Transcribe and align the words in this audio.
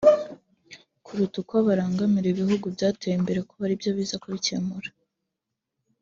kuruta 1.05 1.35
uko 1.43 1.55
barangamira 1.67 2.27
ibihugu 2.29 2.65
byateye 2.75 3.15
imbere 3.17 3.39
kuba 3.47 3.63
aribyo 3.65 3.89
biza 3.97 4.15
kubicyemura 4.23 4.89